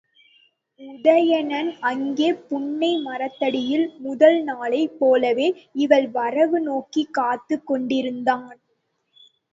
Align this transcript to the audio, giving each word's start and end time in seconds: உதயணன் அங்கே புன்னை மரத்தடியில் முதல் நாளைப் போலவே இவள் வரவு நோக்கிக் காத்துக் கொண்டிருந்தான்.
உதயணன் 0.81 1.69
அங்கே 1.81 2.33
புன்னை 2.47 2.97
மரத்தடியில் 3.01 3.85
முதல் 3.97 4.43
நாளைப் 4.43 4.97
போலவே 4.99 5.47
இவள் 5.75 6.07
வரவு 6.09 6.59
நோக்கிக் 6.61 7.13
காத்துக் 7.13 7.67
கொண்டிருந்தான். 7.67 8.57